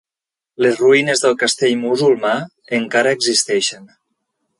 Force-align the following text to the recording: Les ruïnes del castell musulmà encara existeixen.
Les 0.65 0.77
ruïnes 0.83 1.19
del 1.25 1.35
castell 1.43 1.75
musulmà 1.81 2.31
encara 2.79 3.13
existeixen. 3.19 3.85